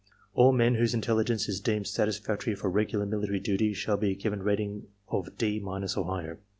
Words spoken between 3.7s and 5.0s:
shall be given rating